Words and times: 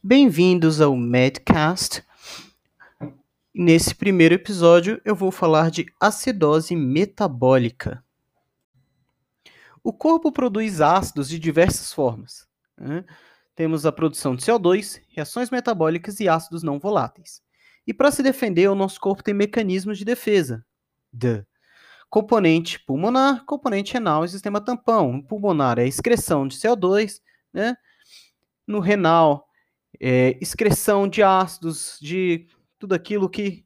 Bem-vindos 0.00 0.80
ao 0.80 0.96
Medcast. 0.96 2.04
Nesse 3.52 3.92
primeiro 3.92 4.32
episódio, 4.32 5.02
eu 5.04 5.12
vou 5.12 5.32
falar 5.32 5.72
de 5.72 5.86
acidose 6.00 6.76
metabólica. 6.76 8.04
O 9.82 9.92
corpo 9.92 10.30
produz 10.30 10.80
ácidos 10.80 11.28
de 11.28 11.36
diversas 11.36 11.92
formas. 11.92 12.46
Né? 12.78 13.04
Temos 13.56 13.84
a 13.84 13.90
produção 13.90 14.36
de 14.36 14.44
CO2, 14.44 15.02
reações 15.08 15.50
metabólicas 15.50 16.20
e 16.20 16.28
ácidos 16.28 16.62
não 16.62 16.78
voláteis. 16.78 17.42
E 17.84 17.92
para 17.92 18.12
se 18.12 18.22
defender, 18.22 18.68
o 18.68 18.76
nosso 18.76 19.00
corpo 19.00 19.24
tem 19.24 19.34
mecanismos 19.34 19.98
de 19.98 20.04
defesa. 20.04 20.64
Duh. 21.12 21.44
Componente 22.08 22.78
pulmonar, 22.78 23.44
componente 23.44 23.94
renal 23.94 24.24
e 24.24 24.28
sistema 24.28 24.60
tampão. 24.60 25.16
O 25.16 25.24
pulmonar 25.24 25.76
é 25.80 25.82
a 25.82 25.86
excreção 25.86 26.46
de 26.46 26.56
CO2, 26.56 27.20
né? 27.52 27.76
No 28.64 28.78
renal, 28.78 29.47
é, 30.00 30.38
excreção 30.40 31.08
de 31.08 31.22
ácidos, 31.22 31.98
de 32.00 32.46
tudo 32.78 32.94
aquilo 32.94 33.28
que 33.28 33.64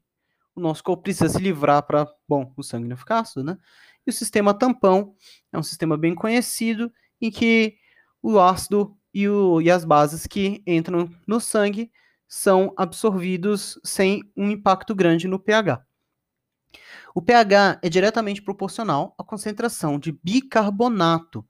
o 0.55 0.61
nosso 0.61 0.83
corpo 0.83 1.03
precisa 1.03 1.29
se 1.29 1.39
livrar 1.39 1.83
para, 1.83 2.07
bom, 2.27 2.51
o 2.55 2.63
sangue 2.63 2.87
não 2.87 2.97
ficar 2.97 3.19
ácido, 3.19 3.43
né? 3.43 3.57
E 4.05 4.09
o 4.09 4.13
sistema 4.13 4.53
tampão 4.53 5.15
é 5.51 5.57
um 5.57 5.63
sistema 5.63 5.97
bem 5.97 6.13
conhecido 6.13 6.91
em 7.21 7.31
que 7.31 7.75
o 8.21 8.39
ácido 8.39 8.97
e, 9.13 9.27
o, 9.27 9.61
e 9.61 9.69
as 9.69 9.85
bases 9.85 10.27
que 10.27 10.61
entram 10.65 11.09
no 11.27 11.39
sangue 11.39 11.91
são 12.27 12.73
absorvidos 12.75 13.79
sem 13.83 14.23
um 14.35 14.49
impacto 14.49 14.95
grande 14.95 15.27
no 15.27 15.39
pH. 15.39 15.85
O 17.15 17.21
pH 17.21 17.79
é 17.83 17.89
diretamente 17.89 18.41
proporcional 18.41 19.13
à 19.17 19.23
concentração 19.23 19.99
de 19.99 20.11
bicarbonato. 20.11 21.45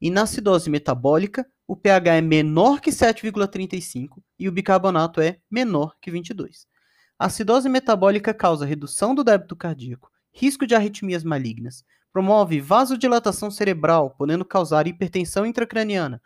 E 0.00 0.10
na 0.10 0.22
acidose 0.22 0.70
metabólica, 0.70 1.44
o 1.68 1.76
pH 1.76 2.14
é 2.14 2.20
menor 2.22 2.80
que 2.80 2.90
7,35 2.90 4.22
e 4.38 4.48
o 4.48 4.52
bicarbonato 4.52 5.20
é 5.20 5.38
menor 5.50 5.94
que 6.00 6.10
22. 6.10 6.66
A 7.18 7.26
acidose 7.26 7.68
metabólica 7.68 8.32
causa 8.32 8.64
redução 8.64 9.14
do 9.14 9.22
débito 9.22 9.54
cardíaco, 9.54 10.10
risco 10.32 10.66
de 10.66 10.74
arritmias 10.74 11.22
malignas, 11.22 11.84
promove 12.10 12.58
vasodilatação 12.58 13.50
cerebral, 13.50 14.14
podendo 14.16 14.46
causar 14.46 14.86
hipertensão 14.86 15.44
intracraniana, 15.44 16.22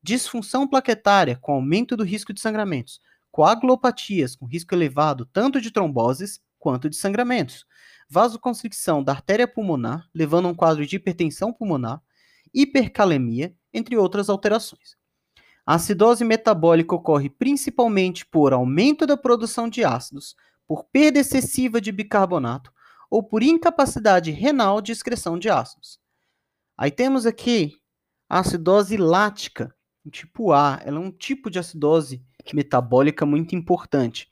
disfunção 0.00 0.68
plaquetária, 0.68 1.36
com 1.40 1.54
aumento 1.54 1.96
do 1.96 2.04
risco 2.04 2.32
de 2.32 2.40
sangramentos, 2.40 3.00
coagulopatias, 3.32 4.36
com 4.36 4.46
risco 4.46 4.76
elevado 4.76 5.26
tanto 5.26 5.60
de 5.60 5.72
tromboses 5.72 6.38
quanto 6.56 6.88
de 6.88 6.94
sangramentos, 6.94 7.66
vasoconstricção 8.08 9.02
da 9.02 9.10
artéria 9.10 9.48
pulmonar, 9.48 10.08
levando 10.14 10.46
a 10.46 10.52
um 10.52 10.54
quadro 10.54 10.86
de 10.86 10.94
hipertensão 10.94 11.52
pulmonar, 11.52 12.00
hipercalemia, 12.54 13.52
entre 13.74 13.96
outras 13.96 14.30
alterações. 14.30 14.96
A 15.66 15.74
acidose 15.74 16.24
metabólica 16.24 16.94
ocorre 16.94 17.28
principalmente 17.28 18.24
por 18.24 18.52
aumento 18.52 19.06
da 19.06 19.16
produção 19.16 19.68
de 19.68 19.84
ácidos, 19.84 20.36
por 20.66 20.84
perda 20.84 21.18
excessiva 21.18 21.80
de 21.80 21.90
bicarbonato 21.90 22.72
ou 23.10 23.22
por 23.22 23.42
incapacidade 23.42 24.30
renal 24.30 24.80
de 24.80 24.92
excreção 24.92 25.38
de 25.38 25.48
ácidos. 25.50 25.98
Aí 26.76 26.90
temos 26.90 27.26
aqui 27.26 27.76
a 28.28 28.40
acidose 28.40 28.96
lática, 28.96 29.74
tipo 30.10 30.52
A. 30.52 30.80
Ela 30.84 30.98
é 30.98 31.00
um 31.00 31.10
tipo 31.10 31.50
de 31.50 31.58
acidose 31.58 32.22
metabólica 32.52 33.24
muito 33.24 33.54
importante. 33.54 34.28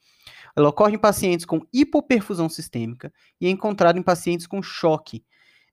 Ela 0.54 0.68
ocorre 0.68 0.96
em 0.96 0.98
pacientes 0.98 1.46
com 1.46 1.66
hipoperfusão 1.72 2.48
sistêmica 2.48 3.12
e 3.40 3.46
é 3.46 3.50
encontrada 3.50 3.98
em 3.98 4.02
pacientes 4.02 4.46
com 4.46 4.62
choque. 4.62 5.24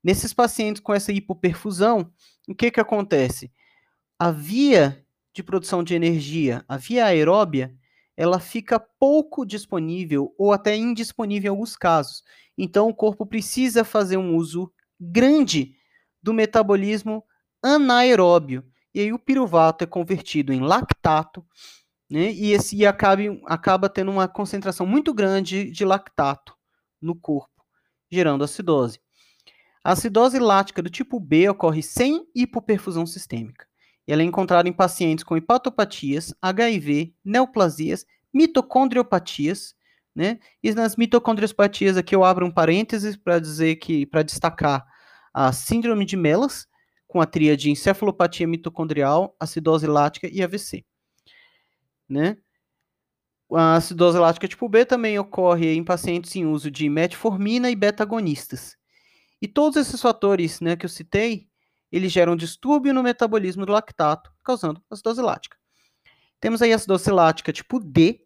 Nesses 0.02 0.32
pacientes 0.32 0.80
com 0.80 0.94
essa 0.94 1.12
hipoperfusão, 1.12 2.10
o 2.48 2.54
que, 2.54 2.70
que 2.70 2.80
acontece? 2.80 3.52
A 4.20 4.30
via 4.30 5.04
de 5.32 5.42
produção 5.42 5.82
de 5.82 5.94
energia, 5.94 6.64
a 6.68 6.76
via 6.76 7.06
aeróbia, 7.06 7.74
ela 8.16 8.38
fica 8.38 8.78
pouco 8.78 9.46
disponível 9.46 10.34
ou 10.36 10.52
até 10.52 10.76
indisponível 10.76 11.48
em 11.48 11.54
alguns 11.56 11.74
casos. 11.74 12.22
Então, 12.58 12.88
o 12.88 12.94
corpo 12.94 13.24
precisa 13.24 13.82
fazer 13.82 14.18
um 14.18 14.36
uso 14.36 14.70
grande 15.00 15.74
do 16.22 16.34
metabolismo 16.34 17.24
anaeróbio. 17.62 18.62
E 18.94 19.00
aí 19.00 19.12
o 19.12 19.18
piruvato 19.18 19.84
é 19.84 19.86
convertido 19.86 20.52
em 20.52 20.60
lactato 20.60 21.42
né? 22.10 22.32
E 22.32 22.50
esse 22.50 22.76
e 22.76 22.84
acaba, 22.84 23.22
acaba 23.46 23.88
tendo 23.88 24.10
uma 24.10 24.26
concentração 24.26 24.84
muito 24.84 25.14
grande 25.14 25.70
de 25.70 25.84
lactato 25.84 26.56
no 27.00 27.14
corpo, 27.14 27.64
gerando 28.10 28.42
acidose. 28.42 29.00
A 29.84 29.92
acidose 29.92 30.38
lática 30.38 30.82
do 30.82 30.90
tipo 30.90 31.20
B 31.20 31.48
ocorre 31.48 31.82
sem 31.82 32.26
hipoperfusão 32.34 33.06
sistêmica. 33.06 33.69
Ela 34.12 34.22
é 34.22 34.24
encontrada 34.24 34.68
em 34.68 34.72
pacientes 34.72 35.24
com 35.24 35.36
hepatopatias, 35.36 36.34
HIV, 36.40 37.14
neoplasias, 37.24 38.04
mitocondriopatias, 38.32 39.74
né? 40.14 40.38
E 40.62 40.72
nas 40.74 40.96
mitocondriopatias 40.96 41.96
aqui 41.96 42.14
eu 42.14 42.24
abro 42.24 42.46
um 42.46 42.50
parênteses 42.50 43.16
para 43.16 43.38
dizer 43.38 43.76
que 43.76 44.06
para 44.06 44.22
destacar 44.22 44.84
a 45.32 45.52
síndrome 45.52 46.04
de 46.04 46.16
Melas, 46.16 46.66
com 47.06 47.20
a 47.20 47.26
tríade 47.26 47.70
encefalopatia 47.70 48.46
mitocondrial, 48.46 49.36
acidose 49.38 49.86
lática 49.86 50.28
e 50.30 50.42
AVC 50.42 50.84
né? 52.10 52.36
A 53.52 53.76
acidose 53.76 54.18
lática 54.18 54.48
tipo 54.48 54.68
B 54.68 54.84
também 54.84 55.18
ocorre 55.18 55.74
em 55.74 55.84
pacientes 55.84 56.34
em 56.36 56.46
uso 56.46 56.70
de 56.70 56.88
metformina 56.88 57.70
e 57.70 57.76
beta-agonistas. 57.76 58.76
E 59.40 59.48
todos 59.48 59.76
esses 59.76 60.00
fatores 60.00 60.60
né, 60.60 60.76
que 60.76 60.84
eu 60.84 60.90
citei, 60.90 61.48
eles 61.90 62.12
geram 62.12 62.36
distúrbio 62.36 62.94
no 62.94 63.02
metabolismo 63.02 63.66
do 63.66 63.72
lactato, 63.72 64.32
causando 64.44 64.82
acidose 64.90 65.20
lática. 65.20 65.56
Temos 66.40 66.62
aí 66.62 66.72
a 66.72 66.76
acidose 66.76 67.10
lática 67.10 67.52
tipo 67.52 67.78
D, 67.78 68.24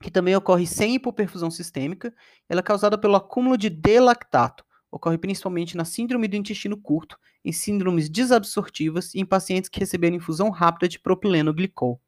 que 0.00 0.10
também 0.10 0.34
ocorre 0.36 0.66
sem 0.66 0.94
hipoperfusão 0.94 1.50
sistêmica. 1.50 2.14
Ela 2.48 2.60
é 2.60 2.62
causada 2.62 2.98
pelo 2.98 3.16
acúmulo 3.16 3.56
de 3.56 3.70
D-lactato. 3.70 4.64
Ocorre 4.90 5.16
principalmente 5.16 5.76
na 5.76 5.84
síndrome 5.84 6.28
do 6.28 6.36
intestino 6.36 6.76
curto, 6.76 7.18
em 7.44 7.52
síndromes 7.52 8.08
desabsortivas 8.08 9.14
e 9.14 9.20
em 9.20 9.24
pacientes 9.24 9.70
que 9.70 9.80
receberam 9.80 10.16
infusão 10.16 10.50
rápida 10.50 10.88
de 10.88 10.98
propileno 10.98 11.52
glicol. 11.52 12.00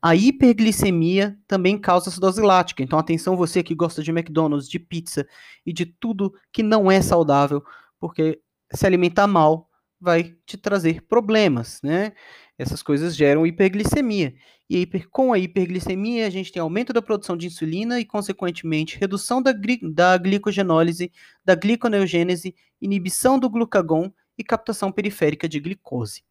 A 0.00 0.14
hiperglicemia 0.14 1.38
também 1.46 1.78
causa 1.78 2.10
acidose 2.10 2.40
lática. 2.40 2.82
Então, 2.82 2.98
atenção 2.98 3.36
você 3.36 3.62
que 3.62 3.74
gosta 3.74 4.02
de 4.02 4.10
McDonald's, 4.10 4.68
de 4.68 4.78
pizza 4.78 5.26
e 5.66 5.72
de 5.72 5.84
tudo 5.84 6.32
que 6.52 6.62
não 6.62 6.90
é 6.90 7.02
saudável, 7.02 7.62
porque 7.98 8.40
se 8.72 8.86
alimentar 8.86 9.26
mal 9.26 9.69
vai 10.00 10.34
te 10.46 10.56
trazer 10.56 11.02
problemas, 11.02 11.80
né? 11.82 12.12
Essas 12.58 12.82
coisas 12.82 13.14
geram 13.14 13.46
hiperglicemia. 13.46 14.34
E 14.68 14.78
hiper, 14.78 15.08
com 15.10 15.32
a 15.32 15.38
hiperglicemia, 15.38 16.26
a 16.26 16.30
gente 16.30 16.52
tem 16.52 16.62
aumento 16.62 16.92
da 16.92 17.02
produção 17.02 17.36
de 17.36 17.46
insulina 17.46 17.98
e, 17.98 18.04
consequentemente, 18.04 18.98
redução 18.98 19.42
da, 19.42 19.52
da 19.92 20.16
glicogenólise, 20.16 21.10
da 21.44 21.54
gliconeogênese, 21.54 22.54
inibição 22.80 23.38
do 23.38 23.50
glucagon 23.50 24.12
e 24.38 24.44
captação 24.44 24.92
periférica 24.92 25.48
de 25.48 25.58
glicose. 25.58 26.22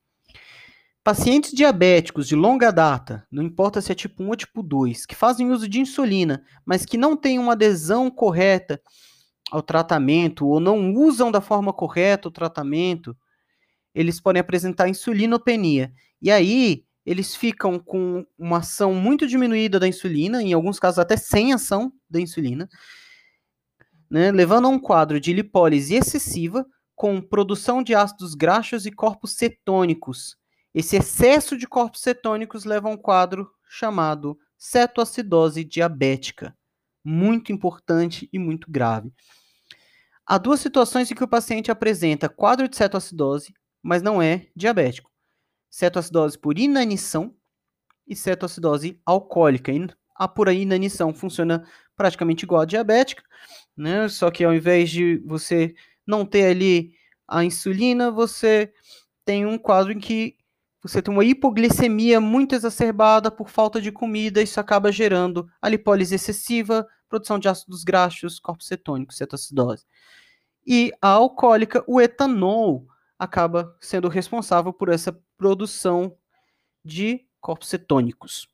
Pacientes 1.04 1.52
diabéticos 1.52 2.28
de 2.28 2.36
longa 2.36 2.72
data, 2.72 3.26
não 3.32 3.42
importa 3.42 3.82
se 3.82 3.92
é 3.92 3.96
tipo 3.96 4.22
1 4.22 4.28
ou 4.28 4.36
tipo 4.36 4.62
2, 4.62 5.06
que 5.06 5.16
fazem 5.16 5.52
uso 5.52 5.68
de 5.68 5.80
insulina, 5.80 6.44
mas 6.66 6.86
que 6.86 6.98
não 6.98 7.16
têm 7.16 7.40
uma 7.40 7.54
adesão 7.54 8.12
correta 8.12 8.82
ao 9.52 9.62
tratamento 9.62 10.46
ou 10.48 10.60
não 10.60 10.94
usam 10.94 11.32
da 11.32 11.42
forma 11.42 11.74
correta 11.74 12.28
o 12.28 12.32
tratamento, 12.32 13.18
eles 13.94 14.20
podem 14.20 14.40
apresentar 14.40 14.90
insulinopenia. 14.90 15.92
E 16.22 16.30
aí, 16.32 16.84
eles 17.06 17.36
ficam 17.36 17.80
com 17.80 18.26
uma 18.38 18.58
ação 18.58 18.94
muito 18.94 19.26
diminuída 19.26 19.80
da 19.80 19.88
insulina, 19.88 20.42
em 20.42 20.54
alguns 20.54 20.80
casos 20.80 21.00
até 21.00 21.18
sem 21.18 21.54
ação 21.54 21.92
da 22.10 22.20
insulina, 22.20 22.70
né, 24.10 24.32
levando 24.32 24.66
a 24.66 24.70
um 24.70 24.80
quadro 24.80 25.20
de 25.20 25.34
lipólise 25.34 25.96
excessiva, 25.96 26.66
com 26.96 27.22
produção 27.22 27.82
de 27.82 27.96
ácidos 27.96 28.36
graxos 28.36 28.86
e 28.86 28.92
corpos 28.92 29.36
cetônicos, 29.36 30.38
esse 30.74 30.96
excesso 30.98 31.58
de 31.58 31.68
corpos 31.68 32.02
cetônicos 32.02 32.64
leva 32.64 32.88
a 32.88 32.92
um 32.92 32.98
quadro 32.98 33.50
chamado 33.68 34.38
cetoacidose 34.58 35.64
diabética, 35.64 36.56
muito 37.04 37.52
importante 37.52 38.30
e 38.32 38.38
muito 38.38 38.70
grave. 38.70 39.12
Há 40.26 40.38
duas 40.38 40.60
situações 40.60 41.10
em 41.10 41.16
que 41.16 41.24
o 41.24 41.28
paciente 41.28 41.72
apresenta 41.72 42.30
quadro 42.30 42.70
de 42.70 42.76
cetoacidose, 42.76 43.54
mas 43.82 44.02
não 44.02 44.22
é 44.22 44.48
diabético. 44.56 45.10
Cetoacidose 45.70 46.38
por 46.38 46.58
inanição 46.58 47.36
e 48.08 48.16
cetoacidose 48.16 49.00
alcoólica. 49.06 49.72
A 50.16 50.28
por 50.28 50.50
inanição 50.50 51.14
funciona 51.14 51.66
praticamente 51.96 52.44
igual 52.44 52.62
a 52.62 52.66
diabética, 52.66 53.24
né? 53.76 54.08
Só 54.10 54.32
que 54.32 54.44
ao 54.44 54.54
invés 54.54 54.90
de 54.90 55.18
você 55.26 55.74
não 56.06 56.26
ter 56.26 56.46
ali 56.46 56.94
a 57.28 57.44
insulina, 57.44 58.12
você 58.12 58.74
tem 59.24 59.46
um 59.46 59.58
quadro 59.58 59.92
em 59.92 60.00
que 60.00 60.36
você 60.82 61.02
tem 61.02 61.14
uma 61.14 61.26
hipoglicemia 61.26 62.22
muito 62.22 62.56
exacerbada 62.56 63.30
por 63.30 63.50
falta 63.50 63.82
de 63.82 63.92
comida, 63.92 64.42
isso 64.42 64.60
acaba 64.60 64.92
gerando 64.92 65.48
a 65.62 65.68
lipólise 65.68 66.16
excessiva, 66.16 66.88
produção 67.10 67.38
de 67.38 67.50
ácidos 67.50 67.84
graxos, 67.84 68.40
corpos 68.40 68.68
cetônicos, 68.68 69.18
cetoacidose. 69.18 69.86
E 70.66 70.92
a 71.02 71.10
alcoólica, 71.10 71.84
o 71.86 72.00
etanol, 72.00 72.88
acaba 73.20 73.76
sendo 73.82 74.08
responsável 74.08 74.72
por 74.72 74.88
essa 74.88 75.12
produção 75.38 76.18
de 76.84 77.28
corpos 77.42 77.68
cetônicos. 77.68 78.48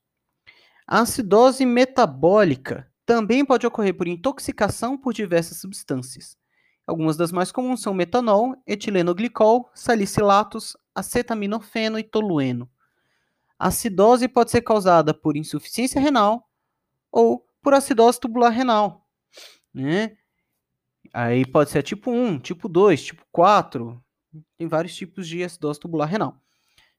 A 0.87 1.01
acidose 1.01 1.65
metabólica 1.65 2.91
também 3.05 3.45
pode 3.45 3.65
ocorrer 3.65 3.95
por 3.95 4.07
intoxicação 4.07 4.97
por 4.97 5.13
diversas 5.13 5.59
substâncias. 5.59 6.35
Algumas 6.85 7.15
das 7.17 7.31
mais 7.31 7.51
comuns 7.51 7.81
são 7.81 7.93
metanol, 7.93 8.55
etilenoglicol, 8.65 9.69
salicilatos, 9.73 10.75
acetaminofeno 10.93 11.97
e 11.97 12.03
tolueno. 12.03 12.69
A 13.57 13.67
acidose 13.67 14.27
pode 14.27 14.51
ser 14.51 14.61
causada 14.61 15.13
por 15.13 15.37
insuficiência 15.37 16.01
renal 16.01 16.47
ou 17.11 17.45
por 17.61 17.73
acidose 17.73 18.19
tubular 18.19 18.51
renal, 18.51 19.07
né? 19.73 20.17
Aí 21.13 21.45
pode 21.45 21.69
ser 21.69 21.81
tipo 21.81 22.11
1, 22.11 22.39
tipo 22.39 22.67
2, 22.67 23.01
tipo 23.03 23.25
4. 23.31 24.03
Tem 24.57 24.67
vários 24.67 24.95
tipos 24.95 25.27
de 25.27 25.43
acidose 25.43 25.79
tubular 25.79 26.07
renal. 26.09 26.39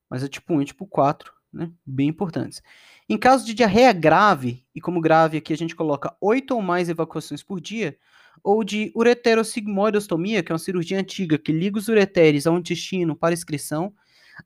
Mas 0.08 0.22
é 0.22 0.28
tipo 0.28 0.54
1 0.54 0.62
e 0.62 0.64
tipo 0.66 0.86
4, 0.86 1.32
né? 1.52 1.70
Bem 1.84 2.08
importantes. 2.08 2.62
Em 3.08 3.18
caso 3.18 3.44
de 3.44 3.54
diarreia 3.54 3.92
grave, 3.92 4.64
e 4.74 4.80
como 4.80 5.00
grave 5.00 5.38
aqui 5.38 5.52
a 5.52 5.56
gente 5.56 5.74
coloca 5.74 6.16
8 6.20 6.54
ou 6.54 6.62
mais 6.62 6.88
evacuações 6.88 7.42
por 7.42 7.60
dia, 7.60 7.96
ou 8.42 8.62
de 8.62 8.92
ureterosigmoidostomia, 8.94 10.42
que 10.42 10.52
é 10.52 10.54
uma 10.54 10.58
cirurgia 10.58 10.98
antiga 10.98 11.38
que 11.38 11.52
liga 11.52 11.78
os 11.78 11.88
ureteres 11.88 12.46
ao 12.46 12.56
intestino 12.56 13.16
para 13.16 13.34
excreção, 13.34 13.92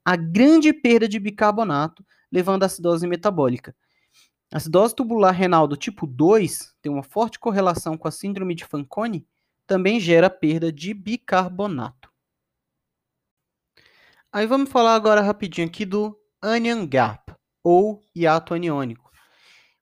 a 0.05 0.17
grande 0.17 0.73
perda 0.73 1.09
de 1.09 1.19
bicarbonato, 1.19 2.05
levando 2.31 2.63
à 2.63 2.67
acidose 2.67 3.07
metabólica. 3.07 3.75
A 4.53 4.57
acidose 4.57 4.95
tubular 4.95 5.35
renal 5.35 5.67
do 5.67 5.77
tipo 5.77 6.07
2 6.07 6.75
tem 6.81 6.91
uma 6.91 7.03
forte 7.03 7.39
correlação 7.39 7.97
com 7.97 8.09
a 8.09 8.11
síndrome 8.11 8.55
de 8.55 8.65
Fanconi, 8.65 9.27
também 9.67 10.01
gera 10.01 10.29
perda 10.29 10.73
de 10.73 10.93
bicarbonato. 10.93 12.10
Aí 14.33 14.47
vamos 14.47 14.71
falar 14.71 14.95
agora 14.95 15.21
rapidinho 15.21 15.67
aqui 15.67 15.85
do 15.85 16.17
anion 16.41 16.87
gap, 16.87 17.35
ou 17.65 18.01
hiato 18.15 18.55
aniônico. 18.55 19.11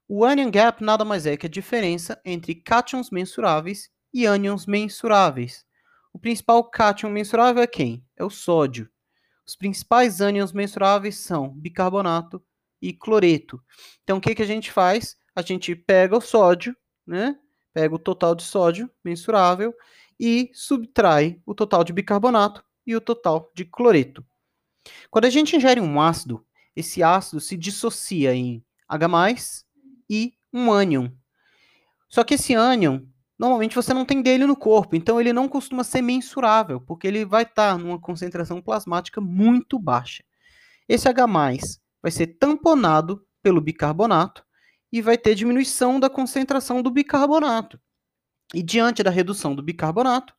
O 0.08 0.24
anion 0.24 0.50
gap 0.50 0.82
nada 0.82 1.04
mais 1.04 1.26
é 1.26 1.36
que 1.36 1.44
a 1.44 1.50
diferença 1.50 2.18
entre 2.24 2.54
cátions 2.54 3.10
mensuráveis 3.10 3.90
e 4.10 4.24
ânions 4.24 4.64
mensuráveis. 4.64 5.66
O 6.14 6.18
principal 6.18 6.64
cátion 6.64 7.10
mensurável 7.10 7.62
é 7.62 7.66
quem? 7.66 8.02
É 8.16 8.24
o 8.24 8.30
sódio. 8.30 8.88
Os 9.46 9.54
principais 9.54 10.22
ânions 10.22 10.50
mensuráveis 10.50 11.18
são 11.18 11.50
bicarbonato 11.50 12.42
e 12.80 12.94
cloreto. 12.94 13.62
Então, 14.02 14.16
o 14.16 14.20
que, 14.20 14.34
que 14.34 14.42
a 14.42 14.46
gente 14.46 14.72
faz? 14.72 15.14
A 15.36 15.42
gente 15.42 15.76
pega 15.76 16.16
o 16.16 16.22
sódio, 16.22 16.74
né? 17.06 17.38
Pega 17.74 17.94
o 17.94 17.98
total 17.98 18.34
de 18.34 18.44
sódio 18.44 18.90
mensurável 19.04 19.74
e 20.18 20.50
subtrai 20.54 21.38
o 21.44 21.54
total 21.54 21.84
de 21.84 21.92
bicarbonato 21.92 22.64
e 22.86 22.96
o 22.96 23.00
total 23.02 23.52
de 23.54 23.66
cloreto. 23.66 24.24
Quando 25.11 25.25
a 25.25 25.31
gente 25.31 25.56
ingere 25.56 25.81
um 25.81 26.00
ácido, 26.00 26.44
esse 26.75 27.02
ácido 27.02 27.40
se 27.40 27.56
dissocia 27.56 28.35
em 28.35 28.64
H+, 28.88 29.08
e 30.08 30.32
um 30.52 30.70
ânion. 30.70 31.11
Só 32.08 32.25
que 32.25 32.35
esse 32.35 32.55
ânion 32.55 33.02
normalmente 33.38 33.76
você 33.76 33.94
não 33.94 34.05
tem 34.05 34.20
dele 34.20 34.44
no 34.46 34.56
corpo, 34.56 34.96
então 34.96 35.20
ele 35.20 35.32
não 35.32 35.49
costuma 35.49 35.85
ser 35.85 36.02
mensurável, 36.02 36.81
porque 36.81 37.06
ele 37.06 37.25
vai 37.25 37.44
estar 37.44 37.73
tá 37.73 37.79
numa 37.79 37.99
concentração 37.99 38.61
plasmática 38.61 39.20
muito 39.20 39.79
baixa. 39.79 40.25
Esse 40.88 41.08
H+, 41.08 41.26
vai 42.02 42.11
ser 42.11 42.26
tamponado 42.38 43.25
pelo 43.43 43.61
bicarbonato 43.61 44.44
e 44.90 45.00
vai 45.00 45.17
ter 45.17 45.35
diminuição 45.35 46.00
da 46.00 46.11
concentração 46.11 46.82
do 46.82 46.90
bicarbonato. 46.90 47.79
E 48.52 48.62
diante 48.62 49.02
da 49.02 49.11
redução 49.11 49.55
do 49.55 49.62
bicarbonato, 49.62 50.35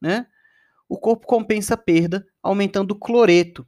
né, 0.00 0.26
o 0.88 0.98
corpo 0.98 1.26
compensa 1.26 1.74
a 1.74 1.76
perda 1.76 2.26
aumentando 2.42 2.92
o 2.92 2.98
cloreto, 2.98 3.66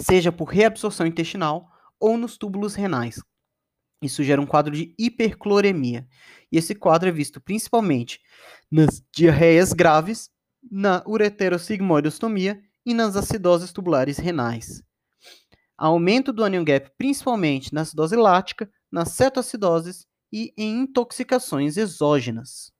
seja 0.00 0.32
por 0.32 0.46
reabsorção 0.46 1.06
intestinal 1.06 1.70
ou 2.00 2.16
nos 2.16 2.36
túbulos 2.36 2.74
renais. 2.74 3.20
Isso 4.02 4.22
gera 4.22 4.40
um 4.40 4.46
quadro 4.46 4.74
de 4.74 4.94
hipercloremia. 4.98 6.06
E 6.52 6.58
esse 6.58 6.74
quadro 6.74 7.08
é 7.08 7.12
visto 7.12 7.40
principalmente 7.40 8.20
nas 8.70 9.02
diarreias 9.10 9.72
graves, 9.72 10.30
na 10.70 11.02
ureterosigmoidostomia 11.06 12.60
e 12.84 12.92
nas 12.92 13.16
acidoses 13.16 13.72
tubulares 13.72 14.18
renais. 14.18 14.82
Aumento 15.76 16.32
do 16.32 16.44
anion 16.44 16.64
gap 16.64 16.90
principalmente 16.96 17.72
na 17.72 17.80
acidose 17.80 18.14
lática, 18.14 18.70
nas 18.90 19.10
cetoacidoses 19.12 20.06
e 20.32 20.52
em 20.56 20.80
intoxicações 20.80 21.76
exógenas. 21.76 22.72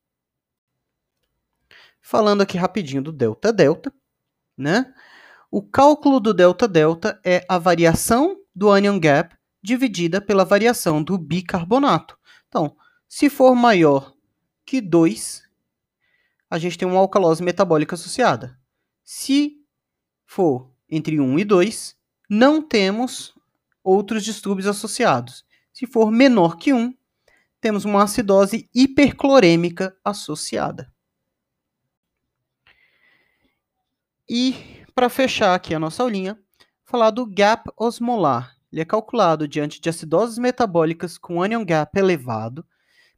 Falando 2.01 2.43
aqui 2.43 2.59
rapidinho 2.59 3.03
do 3.03 3.11
delta-delta, 3.11 3.93
né? 4.57 4.95
O 5.57 5.63
cálculo 5.63 6.19
do 6.19 6.35
delta-delta 6.35 7.21
é 7.25 7.47
a 7.49 7.59
variação 7.59 8.41
do 8.53 8.73
anion 8.73 8.99
gap 8.99 9.37
dividida 9.63 10.21
pela 10.21 10.45
variação 10.45 11.01
do 11.01 11.17
bicarbonato. 11.17 12.19
Então, 12.49 12.77
se 13.09 13.31
for 13.31 13.55
maior 13.55 14.13
que 14.67 14.81
2, 14.81 15.45
a 16.51 16.59
gente 16.59 16.77
tem 16.77 16.89
uma 16.89 16.99
alcalose 16.99 17.41
metabólica 17.41 17.95
associada. 17.95 18.59
Se 19.05 19.65
for 20.27 20.75
entre 20.91 21.21
1 21.21 21.39
e 21.39 21.45
2, 21.45 21.97
não 22.29 22.61
temos 22.61 23.33
outros 23.81 24.25
distúrbios 24.25 24.67
associados. 24.67 25.45
Se 25.73 25.87
for 25.87 26.11
menor 26.11 26.57
que 26.57 26.73
1, 26.73 26.93
temos 27.61 27.85
uma 27.85 28.03
acidose 28.03 28.69
hiperclorêmica 28.75 29.97
associada. 30.05 30.93
E 34.29 34.84
para 34.95 35.09
fechar 35.09 35.55
aqui 35.55 35.75
a 35.75 35.79
nossa 35.79 36.03
aulinha, 36.03 36.39
falar 36.85 37.11
do 37.11 37.27
gap 37.27 37.69
osmolar, 37.77 38.57
ele 38.73 38.81
é 38.81 38.85
calculado 38.85 39.49
diante 39.49 39.81
de 39.81 39.89
acidoses 39.89 40.39
metabólicas 40.39 41.19
com 41.19 41.43
anion 41.43 41.65
gap 41.65 41.99
elevado, 41.99 42.65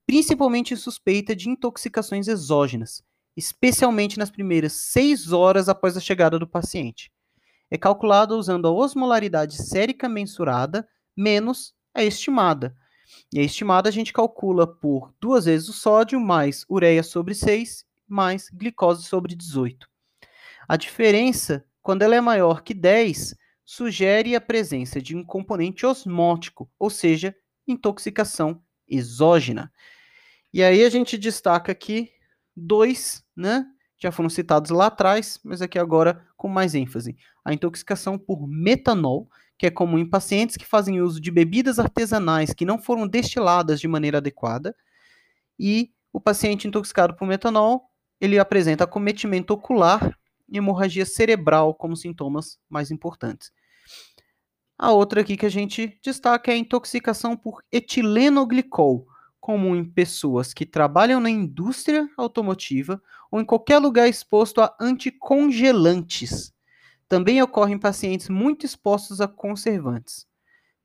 principalmente 0.07 0.77
suspeita 0.77 1.37
de 1.37 1.51
intoxicações 1.51 2.29
exógenas, 2.29 3.03
especialmente 3.37 4.19
nas 4.19 4.31
primeiras 4.31 4.73
seis 4.73 5.33
horas 5.33 5.69
após 5.69 5.97
a 5.97 6.01
chegada 6.01 6.39
do 6.39 6.47
paciente. 6.47 7.13
É 7.71 7.77
calculado 7.77 8.37
usando 8.37 8.67
a 8.67 8.71
osmolaridade 8.71 9.57
sérica 9.57 10.09
mensurada 10.09 10.89
menos 11.17 11.75
a 11.93 12.03
estimada. 12.03 12.75
E 13.33 13.39
a 13.39 13.43
estimada 13.43 13.89
a 13.89 13.93
gente 13.93 14.13
calcula 14.13 14.67
por 14.67 15.13
duas 15.21 15.45
vezes 15.45 15.69
o 15.69 15.73
sódio 15.73 16.21
mais 16.21 16.65
ureia 16.69 17.03
sobre 17.03 17.35
6 17.35 17.85
mais 18.09 18.49
glicose 18.51 19.05
sobre 19.05 19.35
18. 19.35 19.89
A 20.69 20.77
diferença, 20.77 21.65
quando 21.87 22.03
ela 22.03 22.17
é 22.17 22.21
maior 22.21 22.65
que 22.65 22.75
10, 22.75 23.37
sugere 23.65 24.35
a 24.35 24.41
presença 24.41 25.01
de 25.01 25.15
um 25.15 25.23
componente 25.23 25.87
osmótico, 25.87 26.69
ou 26.77 26.91
seja, 26.91 27.33
intoxicação 27.65 28.61
exógena. 28.89 29.73
E 30.53 30.65
aí 30.65 30.83
a 30.83 30.91
gente 30.91 31.17
destaca 31.17 31.71
aqui 31.71 32.11
dois, 32.57 33.25
né? 33.37 33.65
Já 33.97 34.11
foram 34.11 34.29
citados 34.29 34.73
lá 34.73 34.87
atrás, 34.87 35.39
mas 35.45 35.63
aqui 35.63 35.79
agora 35.79 36.27
com 36.37 36.49
mais 36.49 36.75
ênfase. 36.75 37.17
A 37.45 37.55
intoxicação 37.55 38.19
por 38.19 38.49
metanol, 38.49 39.31
que 39.57 39.67
é 39.67 39.71
comum 39.71 39.97
em 39.97 40.11
pacientes 40.11 40.57
que 40.57 40.67
fazem 40.67 41.01
uso 41.01 41.21
de 41.21 41.31
bebidas 41.31 41.79
artesanais 41.79 42.53
que 42.53 42.65
não 42.65 42.83
foram 42.83 43.07
destiladas 43.07 43.79
de 43.79 43.87
maneira 43.87 44.19
adequada. 44.19 44.75
E 45.57 45.93
o 46.13 46.21
paciente 46.21 46.67
intoxicado 46.67 47.15
por 47.15 47.29
metanol, 47.29 47.89
ele 48.21 48.41
apresenta 48.41 48.83
acometimento 48.83 49.55
ocular 49.55 50.19
e 50.49 50.59
hemorragia 50.59 51.05
cerebral 51.05 51.75
como 51.75 51.97
sintomas 51.97 52.59
mais 52.69 52.91
importantes. 52.91 53.53
A 54.79 54.93
outra 54.93 55.23
aqui 55.23 55.37
que 55.37 55.47
a 55.47 55.51
gente 55.51 55.99
destaca 56.03 56.51
é 56.51 56.55
a 56.55 56.59
intoxicação 56.59 57.37
por 57.37 57.63
etilenoglicol, 57.73 59.07
comum 59.41 59.75
em 59.75 59.85
pessoas 59.85 60.53
que 60.53 60.67
trabalham 60.67 61.21
na 61.21 61.31
indústria 61.31 62.09
automotiva 62.17 63.01
ou 63.31 63.41
em 63.41 63.45
qualquer 63.45 63.79
lugar 63.79 64.09
exposto 64.09 64.61
a 64.61 64.77
anticongelantes. 64.81 66.53
Também 67.09 67.41
ocorre 67.41 67.73
em 67.73 67.79
pacientes 67.79 68.29
muito 68.29 68.67
expostos 68.67 69.21
a 69.21 69.29
conservantes. 69.29 70.27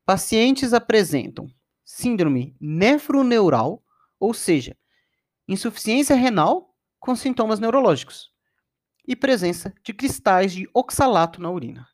Pacientes 0.06 0.74
apresentam 0.74 1.48
síndrome 1.84 2.56
nefroneural, 2.62 3.84
ou 4.20 4.34
seja, 4.34 4.78
insuficiência 5.48 6.16
renal 6.16 6.74
com 7.00 7.16
sintomas 7.16 7.60
neurológicos 7.60 8.32
e 9.08 9.16
presença 9.16 9.74
de 9.84 9.94
cristais 9.94 10.54
de 10.54 10.70
oxalato 10.74 11.42
na 11.42 11.50
urina. 11.50 11.88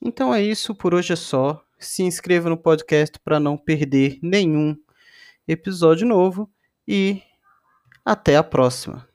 Então 0.00 0.32
é 0.34 0.42
isso, 0.42 0.74
por 0.74 0.94
hoje 0.94 1.12
é 1.12 1.16
só. 1.16 1.64
Se 1.78 2.02
inscreva 2.02 2.48
no 2.48 2.56
podcast 2.56 3.18
para 3.20 3.40
não 3.40 3.56
perder 3.56 4.18
nenhum 4.22 4.76
episódio 5.46 6.06
novo 6.06 6.50
e 6.86 7.22
até 8.04 8.36
a 8.36 8.42
próxima. 8.42 9.07